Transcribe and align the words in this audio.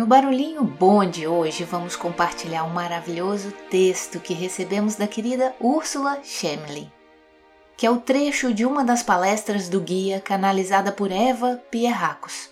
No 0.00 0.06
Barulhinho 0.06 0.64
Bom 0.64 1.04
de 1.04 1.26
hoje, 1.26 1.62
vamos 1.62 1.94
compartilhar 1.94 2.64
um 2.64 2.70
maravilhoso 2.70 3.52
texto 3.68 4.18
que 4.18 4.32
recebemos 4.32 4.96
da 4.96 5.06
querida 5.06 5.54
Úrsula 5.60 6.20
Schemlin, 6.24 6.90
que 7.76 7.84
é 7.84 7.90
o 7.90 7.98
trecho 7.98 8.54
de 8.54 8.64
uma 8.64 8.82
das 8.82 9.02
palestras 9.02 9.68
do 9.68 9.78
guia 9.78 10.18
canalizada 10.18 10.90
por 10.90 11.12
Eva 11.12 11.62
Pierracos, 11.70 12.48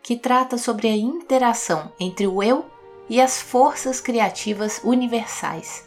que 0.00 0.16
trata 0.16 0.56
sobre 0.56 0.86
a 0.86 0.96
interação 0.96 1.90
entre 1.98 2.24
o 2.28 2.40
eu 2.40 2.66
e 3.08 3.20
as 3.20 3.42
forças 3.42 4.00
criativas 4.00 4.80
universais, 4.84 5.84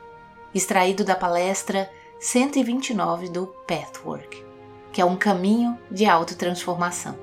extraído 0.54 1.06
da 1.06 1.16
palestra 1.16 1.90
129 2.20 3.30
do 3.30 3.48
Pathwork, 3.66 4.46
que 4.92 5.00
é 5.00 5.06
um 5.06 5.16
caminho 5.16 5.80
de 5.90 6.06
autotransformação. 6.06 7.18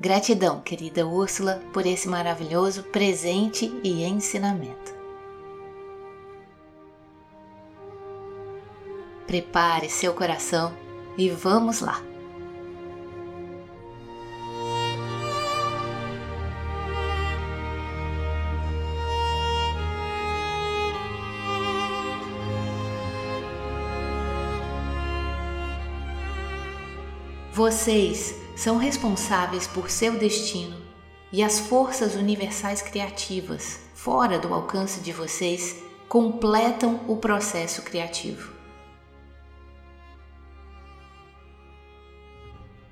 Gratidão, 0.00 0.62
querida 0.62 1.06
Úrsula, 1.06 1.62
por 1.74 1.84
esse 1.84 2.08
maravilhoso 2.08 2.84
presente 2.84 3.70
e 3.84 4.02
ensinamento. 4.02 4.94
Prepare 9.26 9.90
seu 9.90 10.14
coração 10.14 10.72
e 11.18 11.28
vamos 11.28 11.82
lá! 11.82 12.02
Vocês 27.52 28.39
são 28.60 28.76
responsáveis 28.76 29.66
por 29.66 29.88
seu 29.88 30.18
destino 30.18 30.76
e 31.32 31.42
as 31.42 31.58
forças 31.60 32.14
universais 32.14 32.82
criativas, 32.82 33.80
fora 33.94 34.38
do 34.38 34.52
alcance 34.52 35.00
de 35.00 35.14
vocês, 35.14 35.82
completam 36.10 37.00
o 37.08 37.16
processo 37.16 37.80
criativo. 37.80 38.52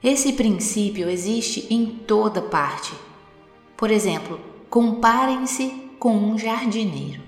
Esse 0.03 0.33
princípio 0.33 1.07
existe 1.11 1.67
em 1.69 1.85
toda 1.85 2.41
parte. 2.41 2.95
Por 3.77 3.91
exemplo, 3.91 4.41
comparem-se 4.71 5.69
com 5.99 6.17
um 6.17 6.39
jardineiro. 6.39 7.23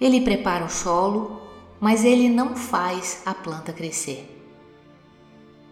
Ele 0.00 0.20
prepara 0.20 0.64
o 0.64 0.70
solo, 0.70 1.42
mas 1.80 2.04
ele 2.04 2.28
não 2.28 2.54
faz 2.54 3.20
a 3.26 3.34
planta 3.34 3.72
crescer. 3.72 4.33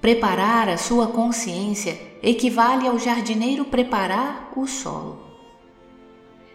Preparar 0.02 0.68
a 0.68 0.76
sua 0.76 1.06
consciência 1.06 1.96
equivale 2.20 2.88
ao 2.88 2.98
jardineiro 2.98 3.64
preparar 3.64 4.50
o 4.56 4.66
solo. 4.66 5.20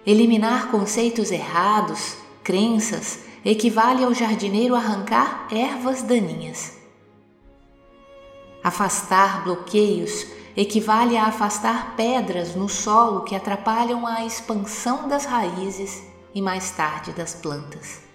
Eliminar 0.06 0.70
conceitos 0.70 1.32
errados, 1.32 2.18
crenças, 2.44 3.20
equivale 3.46 4.04
ao 4.04 4.14
jardineiro 4.14 4.76
arrancar 4.76 5.48
ervas 5.50 6.02
daninhas. 6.02 6.74
Afastar 8.62 9.46
bloqueios 9.46 10.28
equivale 10.54 11.16
a 11.16 11.28
afastar 11.28 11.96
pedras 11.96 12.54
no 12.54 12.68
solo 12.68 13.22
que 13.22 13.34
atrapalham 13.34 14.06
a 14.06 14.26
expansão 14.26 15.08
das 15.08 15.24
raízes 15.24 16.04
e 16.36 16.42
mais 16.42 16.72
tarde 16.72 17.14
das 17.14 17.34
plantas. 17.34 18.07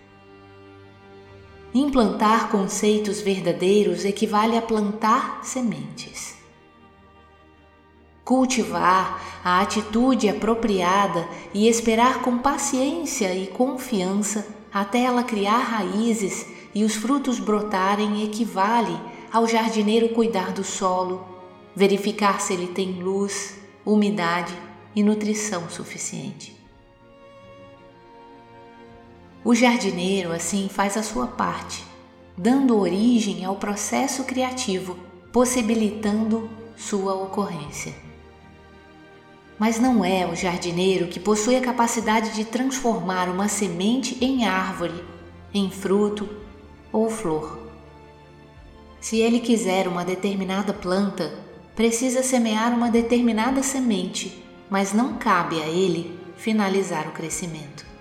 Implantar 1.74 2.50
conceitos 2.50 3.22
verdadeiros 3.22 4.04
equivale 4.04 4.58
a 4.58 4.62
plantar 4.62 5.40
sementes. 5.42 6.36
Cultivar 8.22 9.40
a 9.42 9.60
atitude 9.62 10.28
apropriada 10.28 11.26
e 11.54 11.66
esperar 11.66 12.20
com 12.20 12.36
paciência 12.36 13.34
e 13.34 13.46
confiança 13.46 14.46
até 14.70 15.04
ela 15.04 15.22
criar 15.22 15.60
raízes 15.60 16.46
e 16.74 16.84
os 16.84 16.94
frutos 16.94 17.40
brotarem 17.40 18.22
equivale 18.22 18.98
ao 19.32 19.48
jardineiro 19.48 20.10
cuidar 20.10 20.52
do 20.52 20.62
solo, 20.62 21.26
verificar 21.74 22.38
se 22.40 22.52
ele 22.52 22.66
tem 22.66 23.02
luz, 23.02 23.56
umidade 23.84 24.54
e 24.94 25.02
nutrição 25.02 25.70
suficiente. 25.70 26.61
O 29.44 29.56
jardineiro, 29.56 30.30
assim, 30.30 30.68
faz 30.68 30.96
a 30.96 31.02
sua 31.02 31.26
parte, 31.26 31.84
dando 32.36 32.78
origem 32.78 33.44
ao 33.44 33.56
processo 33.56 34.22
criativo, 34.22 34.96
possibilitando 35.32 36.48
sua 36.76 37.14
ocorrência. 37.14 37.92
Mas 39.58 39.80
não 39.80 40.04
é 40.04 40.24
o 40.26 40.36
jardineiro 40.36 41.08
que 41.08 41.18
possui 41.18 41.56
a 41.56 41.60
capacidade 41.60 42.34
de 42.34 42.44
transformar 42.44 43.28
uma 43.28 43.48
semente 43.48 44.16
em 44.24 44.44
árvore, 44.44 45.04
em 45.52 45.70
fruto 45.70 46.28
ou 46.92 47.10
flor. 47.10 47.58
Se 49.00 49.18
ele 49.18 49.40
quiser 49.40 49.88
uma 49.88 50.04
determinada 50.04 50.72
planta, 50.72 51.32
precisa 51.74 52.22
semear 52.22 52.72
uma 52.72 52.90
determinada 52.90 53.60
semente, 53.60 54.44
mas 54.70 54.92
não 54.92 55.14
cabe 55.14 55.60
a 55.60 55.66
ele 55.66 56.16
finalizar 56.36 57.08
o 57.08 57.12
crescimento. 57.12 57.91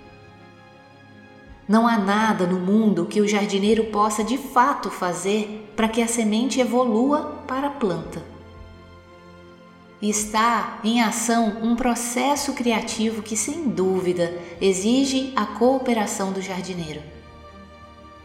Não 1.72 1.88
há 1.88 1.98
nada 1.98 2.46
no 2.46 2.60
mundo 2.60 3.06
que 3.06 3.22
o 3.22 3.28
jardineiro 3.28 3.86
possa 3.86 4.26
de 4.26 4.38
fato 4.38 4.90
fazer 4.90 5.72
para 5.74 5.88
que 5.88 6.02
a 6.02 6.08
semente 6.08 6.60
evolua 6.60 7.44
para 7.48 7.68
a 7.68 7.72
planta. 7.72 8.22
Está 10.02 10.82
em 10.84 11.02
ação 11.02 11.60
um 11.64 11.74
processo 11.74 12.52
criativo 12.52 13.22
que, 13.22 13.38
sem 13.38 13.70
dúvida, 13.70 14.38
exige 14.60 15.32
a 15.34 15.46
cooperação 15.46 16.34
do 16.34 16.42
jardineiro. 16.42 17.02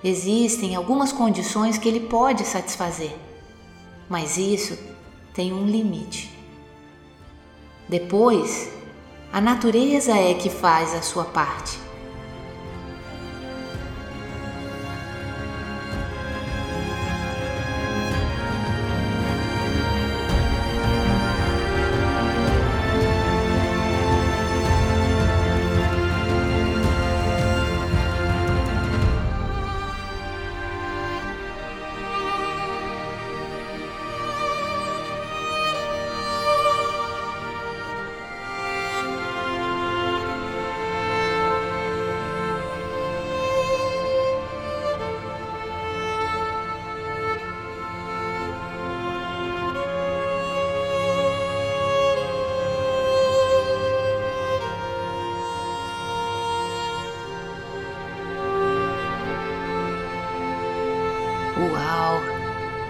Existem 0.02 0.74
algumas 0.74 1.12
condições 1.12 1.78
que 1.78 1.88
ele 1.88 2.00
pode 2.00 2.44
satisfazer, 2.44 3.14
mas 4.08 4.36
isso 4.36 4.76
tem 5.32 5.52
um 5.52 5.66
limite. 5.66 6.36
Depois, 7.88 8.72
a 9.32 9.40
natureza 9.40 10.18
é 10.18 10.34
que 10.34 10.50
faz 10.50 10.92
a 10.92 11.00
sua 11.00 11.26
parte. 11.26 11.85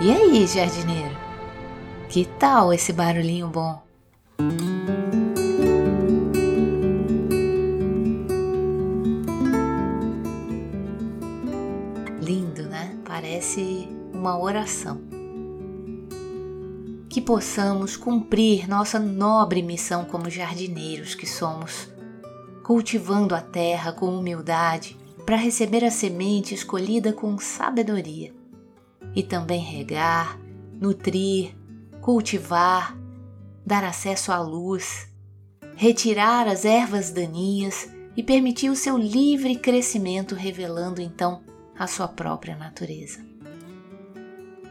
E 0.06 0.10
aí, 0.12 0.46
jardineiro? 0.46 1.16
Que 2.08 2.26
tal 2.38 2.72
esse 2.72 2.92
barulhinho 2.92 3.48
bom? 3.48 3.82
Lindo, 12.22 12.68
né? 12.68 12.96
Parece 13.04 13.88
uma 14.14 14.40
oração. 14.40 15.00
Que 17.08 17.20
possamos 17.20 17.96
cumprir 17.96 18.68
nossa 18.68 19.00
nobre 19.00 19.60
missão 19.60 20.04
como 20.04 20.30
jardineiros 20.30 21.16
que 21.16 21.26
somos, 21.26 21.88
cultivando 22.62 23.34
a 23.34 23.40
terra 23.40 23.90
com 23.90 24.16
humildade 24.16 24.96
para 25.24 25.34
receber 25.34 25.84
a 25.84 25.90
semente 25.90 26.54
escolhida 26.54 27.12
com 27.12 27.36
sabedoria 27.38 28.45
e 29.16 29.22
também 29.22 29.60
regar, 29.60 30.38
nutrir, 30.78 31.56
cultivar, 32.02 32.94
dar 33.64 33.82
acesso 33.82 34.30
à 34.30 34.38
luz, 34.38 35.10
retirar 35.74 36.46
as 36.46 36.66
ervas 36.66 37.10
daninhas 37.10 37.88
e 38.14 38.22
permitir 38.22 38.68
o 38.68 38.76
seu 38.76 38.98
livre 38.98 39.56
crescimento, 39.56 40.34
revelando 40.34 41.00
então 41.00 41.42
a 41.78 41.86
sua 41.86 42.06
própria 42.06 42.54
natureza. 42.54 43.24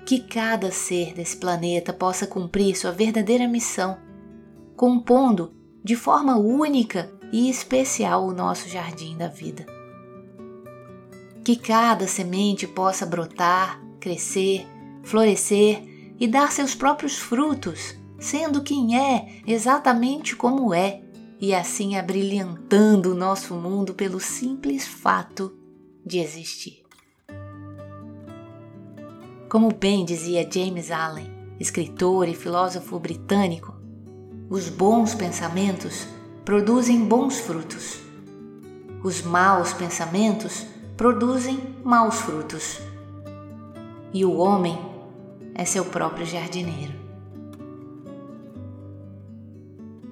Que 0.06 0.20
cada 0.20 0.72
ser 0.72 1.16
desse 1.16 1.38
planeta 1.38 1.92
possa 1.92 2.28
cumprir 2.28 2.76
sua 2.76 2.92
verdadeira 2.92 3.48
missão, 3.48 3.98
compondo 4.76 5.54
de 5.84 5.96
forma 5.96 6.38
única 6.38 7.12
e 7.32 7.50
especial 7.50 8.26
o 8.26 8.34
nosso 8.34 8.70
jardim 8.70 9.18
da 9.18 9.28
vida. 9.28 9.66
Que 11.44 11.56
cada 11.56 12.08
semente 12.08 12.68
possa 12.68 13.06
brotar, 13.06 13.85
crescer, 14.06 14.68
florescer 15.02 15.82
e 16.20 16.28
dar 16.28 16.52
seus 16.52 16.76
próprios 16.76 17.18
frutos, 17.18 17.96
sendo 18.20 18.62
quem 18.62 19.00
é 19.00 19.42
exatamente 19.48 20.36
como 20.36 20.76
é, 20.76 21.02
e 21.42 21.56
assim 21.56 21.98
abrilhantando 21.98 23.12
o 23.12 23.16
nosso 23.16 23.56
mundo 23.56 23.96
pelo 23.96 24.20
simples 24.20 24.88
fato 24.88 25.58
de 26.06 26.20
existir. 26.20 26.84
Como 29.50 29.74
bem 29.74 30.06
dizia 30.06 30.48
James 30.50 30.92
Allen, 30.92 31.28
escritor 31.60 32.30
e 32.30 32.36
filósofo 32.36 33.00
britânico, 33.00 33.74
os 34.52 34.70
bons 34.70 35.16
pensamentos 35.16 36.06
produzem 36.46 37.04
bons 37.04 37.40
frutos. 37.40 38.02
Os 39.04 39.24
maus 39.24 39.74
pensamentos 39.74 40.64
produzem 40.96 41.76
maus 41.84 42.22
frutos. 42.22 42.80
E 44.16 44.24
o 44.24 44.38
homem 44.38 44.80
é 45.54 45.66
seu 45.66 45.84
próprio 45.84 46.26
jardineiro. 46.26 46.94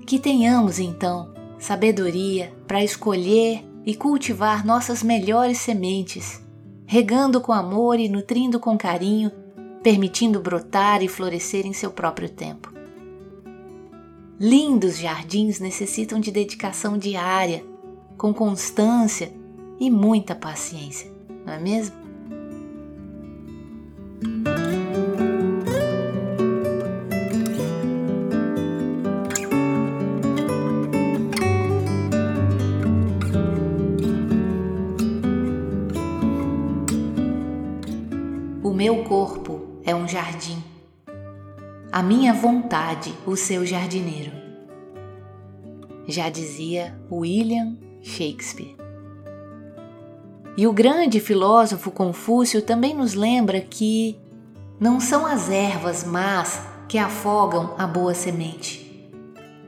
Que 0.06 0.20
tenhamos 0.20 0.78
então 0.78 1.34
sabedoria 1.58 2.54
para 2.68 2.84
escolher 2.84 3.64
e 3.86 3.96
cultivar 3.96 4.66
nossas 4.66 5.02
melhores 5.02 5.60
sementes, 5.60 6.44
regando 6.86 7.40
com 7.40 7.54
amor 7.54 7.98
e 7.98 8.10
nutrindo 8.10 8.60
com 8.60 8.78
carinho, 8.78 9.32
permitindo 9.82 10.42
brotar 10.42 11.02
e 11.02 11.08
florescer 11.08 11.66
em 11.66 11.72
seu 11.72 11.90
próprio 11.90 12.28
tempo. 12.28 12.74
Lindos 14.38 14.98
jardins 14.98 15.62
necessitam 15.62 16.20
de 16.20 16.30
dedicação 16.30 16.98
diária, 16.98 17.64
com 18.18 18.34
constância 18.34 19.32
e 19.80 19.90
muita 19.90 20.36
paciência, 20.36 21.10
não 21.46 21.54
é 21.54 21.60
mesmo? 21.62 22.03
Meu 38.84 39.02
corpo 39.06 39.80
é 39.86 39.96
um 39.96 40.06
jardim 40.06 40.62
a 41.90 42.04
minha 42.04 42.34
vontade, 42.34 43.14
o 43.26 43.34
seu 43.38 43.66
jardineiro. 43.66 44.34
Já 46.06 46.30
dizia 46.30 46.94
William 47.10 47.78
Shakespeare. 48.02 48.76
E 50.58 50.68
o 50.68 50.74
grande 50.74 51.22
filósofo 51.22 51.92
Confúcio 51.92 52.62
também 52.62 52.94
nos 52.94 53.14
lembra 53.14 53.62
que 53.62 54.20
não 54.78 55.00
são 55.00 55.26
as 55.26 55.50
ervas 55.50 56.04
más 56.04 56.62
que 56.90 56.98
afogam 56.98 57.76
a 57.78 57.88
boa 57.88 58.14
semente, 58.14 59.10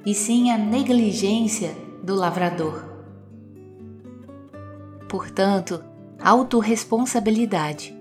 e 0.05 0.13
sim 0.13 0.51
a 0.51 0.57
negligência 0.57 1.73
do 2.03 2.15
lavrador. 2.15 2.83
Portanto, 5.07 5.81
autorresponsabilidade 6.19 7.94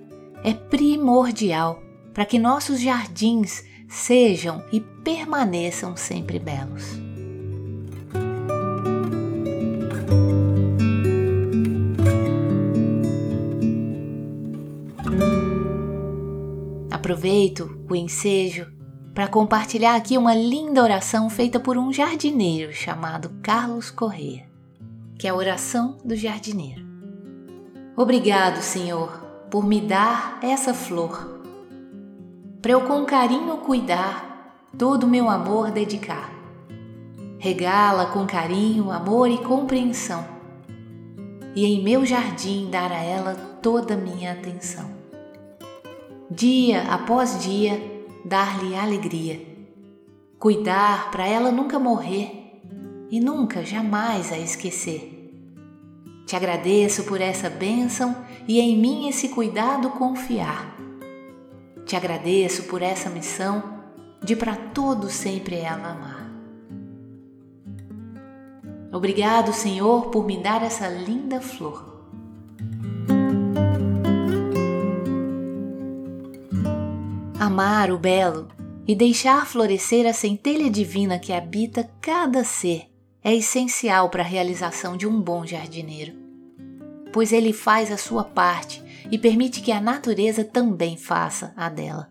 é 0.44 0.52
primordial 0.52 1.82
para 2.12 2.26
que 2.26 2.38
nossos 2.38 2.78
jardins 2.78 3.64
sejam 3.88 4.62
e 4.70 4.80
permaneçam 4.80 5.96
sempre 5.96 6.38
belos. 6.38 6.84
Aproveito 16.90 17.84
o 17.88 17.94
ensejo 17.94 18.66
para 19.14 19.28
compartilhar 19.28 19.94
aqui 19.94 20.18
uma 20.18 20.34
linda 20.34 20.82
oração 20.82 21.30
feita 21.30 21.60
por 21.60 21.76
um 21.78 21.92
jardineiro 21.92 22.72
chamado 22.72 23.30
Carlos 23.42 23.90
Corrêa, 23.90 24.46
que 25.18 25.26
é 25.26 25.30
a 25.30 25.34
oração 25.34 25.98
do 26.04 26.16
jardineiro. 26.16 26.82
Obrigado, 27.96 28.60
Senhor, 28.60 29.23
por 29.54 29.64
me 29.64 29.80
dar 29.80 30.40
essa 30.42 30.74
flor 30.74 31.46
para 32.60 32.72
eu 32.72 32.80
com 32.80 33.04
carinho 33.04 33.58
cuidar, 33.58 34.66
todo 34.76 35.06
meu 35.06 35.30
amor 35.30 35.70
dedicar. 35.70 36.28
Regá-la 37.38 38.06
com 38.06 38.26
carinho, 38.26 38.90
amor 38.90 39.30
e 39.30 39.38
compreensão, 39.38 40.26
e 41.54 41.66
em 41.66 41.84
meu 41.84 42.04
jardim 42.04 42.68
dar 42.68 42.90
a 42.90 43.00
ela 43.00 43.36
toda 43.62 43.96
minha 43.96 44.32
atenção. 44.32 44.90
Dia 46.28 46.92
após 46.92 47.38
dia, 47.38 47.80
dar-lhe 48.24 48.74
alegria, 48.74 49.40
cuidar 50.36 51.12
para 51.12 51.28
ela 51.28 51.52
nunca 51.52 51.78
morrer 51.78 52.60
e 53.08 53.20
nunca 53.20 53.64
jamais 53.64 54.32
a 54.32 54.36
esquecer. 54.36 55.13
Te 56.34 56.36
agradeço 56.36 57.04
por 57.04 57.20
essa 57.20 57.48
bênção 57.48 58.16
e 58.48 58.58
em 58.58 58.76
mim 58.76 59.08
esse 59.08 59.28
cuidado 59.28 59.90
confiar 59.90 60.74
te 61.86 61.96
agradeço 61.96 62.64
por 62.64 62.82
essa 62.82 63.08
missão 63.08 63.62
de 64.20 64.34
para 64.34 64.56
todo 64.56 65.08
sempre 65.08 65.54
ela 65.54 65.92
amar. 65.92 66.30
Obrigado, 68.92 69.52
Senhor, 69.52 70.10
por 70.10 70.26
me 70.26 70.42
dar 70.42 70.62
essa 70.64 70.88
linda 70.88 71.40
flor. 71.40 72.02
Amar 77.38 77.92
o 77.92 77.98
belo 77.98 78.48
e 78.88 78.96
deixar 78.96 79.46
florescer 79.46 80.04
a 80.04 80.12
centelha 80.12 80.68
divina 80.68 81.16
que 81.18 81.32
habita 81.32 81.88
cada 82.00 82.42
ser 82.42 82.86
é 83.22 83.34
essencial 83.34 84.10
para 84.10 84.22
a 84.22 84.26
realização 84.26 84.96
de 84.96 85.06
um 85.06 85.20
bom 85.20 85.46
jardineiro, 85.46 86.23
pois 87.14 87.32
ele 87.32 87.52
faz 87.52 87.92
a 87.92 87.96
sua 87.96 88.24
parte 88.24 88.82
e 89.08 89.16
permite 89.16 89.60
que 89.60 89.70
a 89.70 89.80
natureza 89.80 90.42
também 90.42 90.96
faça 90.96 91.54
a 91.56 91.68
dela. 91.68 92.10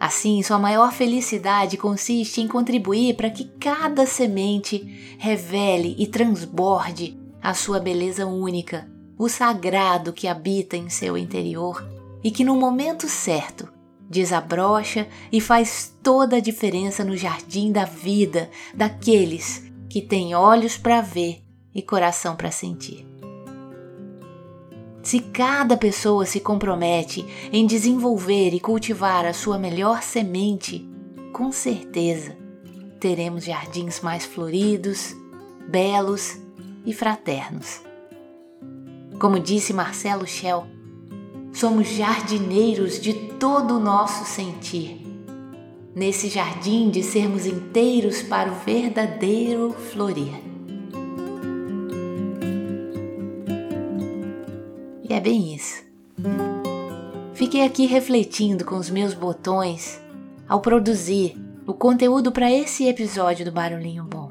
Assim, 0.00 0.42
sua 0.42 0.58
maior 0.58 0.92
felicidade 0.92 1.76
consiste 1.76 2.40
em 2.40 2.48
contribuir 2.48 3.14
para 3.14 3.30
que 3.30 3.44
cada 3.60 4.06
semente 4.06 5.16
revele 5.18 5.94
e 5.96 6.08
transborde 6.08 7.16
a 7.40 7.54
sua 7.54 7.78
beleza 7.78 8.26
única, 8.26 8.90
o 9.16 9.28
sagrado 9.28 10.12
que 10.12 10.26
habita 10.26 10.76
em 10.76 10.88
seu 10.88 11.16
interior 11.16 11.88
e 12.24 12.32
que 12.32 12.42
no 12.42 12.56
momento 12.56 13.08
certo 13.08 13.72
desabrocha 14.10 15.06
e 15.30 15.40
faz 15.40 15.94
toda 16.02 16.38
a 16.38 16.40
diferença 16.40 17.04
no 17.04 17.16
jardim 17.16 17.70
da 17.70 17.84
vida 17.84 18.50
daqueles 18.74 19.62
que 19.88 20.02
têm 20.02 20.34
olhos 20.34 20.76
para 20.76 21.00
ver 21.00 21.44
e 21.72 21.80
coração 21.80 22.34
para 22.34 22.50
sentir. 22.50 23.13
Se 25.04 25.20
cada 25.20 25.76
pessoa 25.76 26.24
se 26.24 26.40
compromete 26.40 27.26
em 27.52 27.66
desenvolver 27.66 28.54
e 28.54 28.58
cultivar 28.58 29.26
a 29.26 29.34
sua 29.34 29.58
melhor 29.58 30.02
semente, 30.02 30.88
com 31.30 31.52
certeza 31.52 32.34
teremos 32.98 33.44
jardins 33.44 34.00
mais 34.00 34.24
floridos, 34.24 35.14
belos 35.68 36.38
e 36.86 36.94
fraternos. 36.94 37.82
Como 39.20 39.38
disse 39.38 39.74
Marcelo 39.74 40.26
Shell, 40.26 40.64
somos 41.52 41.86
jardineiros 41.86 42.98
de 42.98 43.12
todo 43.12 43.76
o 43.76 43.80
nosso 43.80 44.24
sentir. 44.24 45.02
Nesse 45.94 46.30
jardim 46.30 46.88
de 46.88 47.02
sermos 47.02 47.44
inteiros 47.44 48.22
para 48.22 48.50
o 48.50 48.54
verdadeiro 48.54 49.74
florir. 49.92 50.53
É 55.14 55.20
bem 55.20 55.54
isso. 55.54 55.84
Fiquei 57.34 57.64
aqui 57.64 57.86
refletindo 57.86 58.64
com 58.64 58.76
os 58.76 58.90
meus 58.90 59.14
botões 59.14 60.00
ao 60.48 60.60
produzir 60.60 61.40
o 61.66 61.72
conteúdo 61.72 62.32
para 62.32 62.50
esse 62.50 62.88
episódio 62.88 63.44
do 63.44 63.52
Barulhinho 63.52 64.04
Bom. 64.04 64.30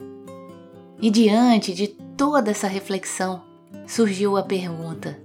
E 1.01 1.09
diante 1.09 1.73
de 1.73 1.87
toda 1.87 2.51
essa 2.51 2.67
reflexão, 2.67 3.43
surgiu 3.87 4.35
a 4.35 4.43
pergunta: 4.43 5.17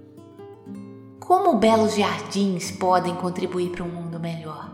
como 1.19 1.57
belos 1.57 1.95
jardins 1.95 2.71
podem 2.71 3.15
contribuir 3.15 3.69
para 3.71 3.83
um 3.83 3.89
mundo 3.89 4.19
melhor? 4.19 4.73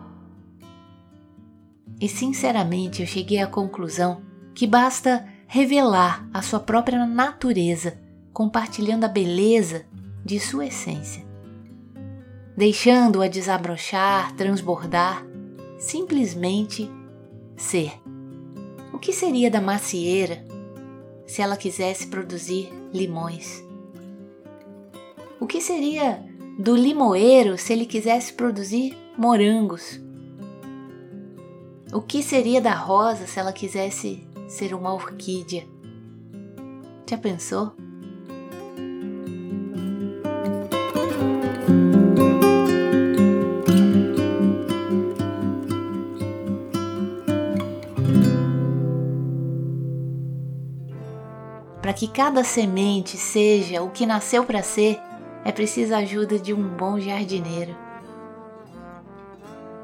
E 2.00 2.08
sinceramente 2.08 3.02
eu 3.02 3.08
cheguei 3.08 3.40
à 3.40 3.48
conclusão 3.48 4.22
que 4.54 4.68
basta 4.68 5.28
revelar 5.48 6.28
a 6.32 6.42
sua 6.42 6.60
própria 6.60 7.06
natureza, 7.08 7.98
compartilhando 8.32 9.06
a 9.06 9.08
beleza 9.08 9.86
de 10.26 10.40
sua 10.40 10.66
essência. 10.66 11.24
Deixando-a 12.58 13.28
desabrochar, 13.28 14.36
transbordar, 14.36 15.24
simplesmente 15.78 16.90
ser. 17.56 17.94
O 18.92 18.98
que 18.98 19.14
seria 19.14 19.52
da 19.52 19.62
macieira 19.62 20.44
se 21.28 21.42
ela 21.42 21.56
quisesse 21.56 22.08
produzir 22.08 22.72
limões? 22.92 23.64
O 25.40 25.46
que 25.46 25.62
seria 25.62 26.24
do 26.58 26.76
limoeiro 26.76 27.58
se 27.58 27.74
ele 27.74 27.86
quisesse 27.86 28.34
produzir 28.34 28.98
morangos? 29.16 30.02
O 31.94 32.02
que 32.02 32.24
seria 32.24 32.60
da 32.60 32.74
rosa 32.74 33.28
se 33.28 33.40
ela 33.40 33.54
quisesse 33.54 34.28
ser 34.48 34.74
uma 34.74 34.94
orquídea? 34.94 35.68
Já 37.08 37.18
pensou? 37.18 37.85
Que 51.96 52.08
cada 52.08 52.44
semente 52.44 53.18
seja 53.18 53.82
o 53.82 53.90
que 53.90 54.06
nasceu 54.06 54.44
para 54.44 54.62
ser, 54.62 55.00
é 55.46 55.52
preciso 55.52 55.96
a 55.96 56.00
ajuda 56.00 56.38
de 56.38 56.54
um 56.54 56.62
bom 56.62 57.00
jardineiro. 57.00 57.76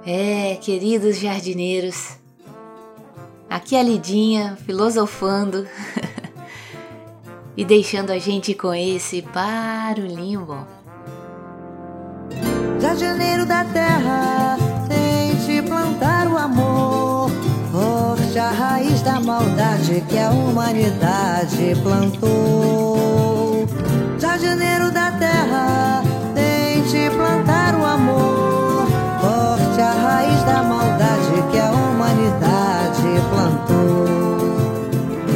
É, 0.06 0.56
queridos 0.56 1.18
jardineiros, 1.18 2.18
aqui 3.50 3.76
é 3.76 3.80
a 3.80 3.84
Lidinha 3.84 4.58
filosofando 4.66 5.68
e 7.56 7.64
deixando 7.64 8.12
a 8.12 8.18
gente 8.18 8.54
com 8.54 8.74
esse 8.74 9.22
barulhinho 9.22 10.42
bom. 10.42 10.66
Jardineiro 12.82 13.46
da 13.46 13.64
terra, 13.64 14.58
tente 14.90 15.62
plantar 15.62 16.28
o 16.28 16.36
amor, 16.36 17.11
da 19.04 19.20
maldade 19.20 20.02
que 20.08 20.18
a 20.18 20.30
humanidade 20.30 21.76
plantou. 21.82 23.68
Jardineiro 24.20 24.92
da 24.92 25.12
terra, 25.12 26.04
tente 26.36 27.10
plantar 27.16 27.76
o 27.76 27.86
amor, 27.86 28.86
forte 29.20 29.82
a 29.82 29.92
raiz 29.92 30.44
da 30.44 30.64
maldade 30.64 31.52
que 31.52 31.58
a 31.58 31.72
humanidade 31.72 33.02
plantou. 33.30 34.06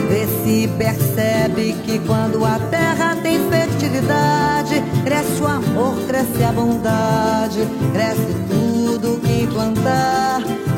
Vê 0.09 0.27
se 0.43 0.67
percebe 0.77 1.73
que 1.85 1.99
quando 1.99 2.45
a 2.45 2.59
terra 2.69 3.15
tem 3.21 3.39
fertilidade, 3.49 4.83
cresce 5.03 5.41
o 5.41 5.47
amor, 5.47 5.95
cresce 6.07 6.43
a 6.43 6.51
bondade, 6.51 7.67
cresce 7.93 8.35
tudo 8.47 9.19
que 9.21 9.47
plantar. 9.47 10.24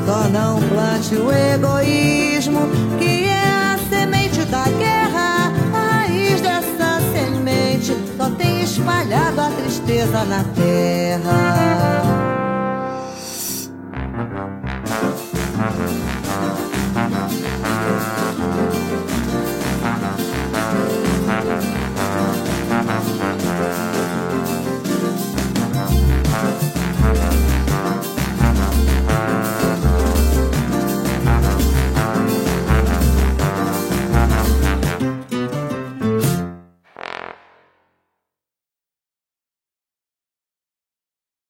Só 0.07 0.25
não 0.29 0.57
plante 0.69 1.15
o 1.15 1.29
egoísmo, 1.29 2.61
que 2.97 3.25
é 3.25 3.43
a 3.43 3.77
semente 3.89 4.39
da 4.45 4.63
guerra. 4.63 5.51
A 5.73 6.05
raiz 6.05 6.39
dessa 6.39 7.01
semente 7.11 7.93
só 8.15 8.29
tem 8.29 8.63
espalhado 8.63 9.41
a 9.41 9.49
tristeza 9.49 10.23
na 10.23 10.45
terra. 10.55 12.26